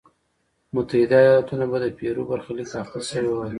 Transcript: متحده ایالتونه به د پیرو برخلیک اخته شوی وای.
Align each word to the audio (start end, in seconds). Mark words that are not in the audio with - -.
متحده 0.73 1.17
ایالتونه 1.23 1.65
به 1.71 1.77
د 1.83 1.85
پیرو 1.97 2.21
برخلیک 2.29 2.69
اخته 2.83 2.99
شوی 3.09 3.29
وای. 3.33 3.49